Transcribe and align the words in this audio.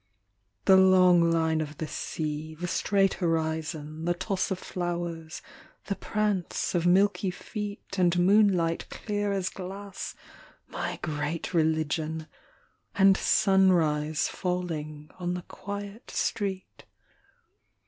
The 0.65 0.77
long 0.77 1.29
line 1.29 1.61
of 1.61 1.77
the 1.77 1.85
sea, 1.85 2.55
the 2.55 2.67
straight 2.67 3.13
horizon, 3.13 4.05
The 4.05 4.15
toss 4.15 4.49
of 4.49 4.57
flowers, 4.57 5.43
the 5.85 5.95
prance 5.95 6.73
of 6.73 6.87
milky 6.87 7.29
feet, 7.29 7.99
And 7.99 8.17
moonlight 8.17 8.89
clear 8.89 9.31
as 9.31 9.49
glass 9.49 10.15
my 10.67 10.97
great 11.03 11.53
religion, 11.53 12.25
And 12.95 13.15
sunrise 13.15 14.27
falling 14.27 15.11
on 15.19 15.35
the 15.35 15.43
quiet 15.43 16.09
street. 16.09 16.85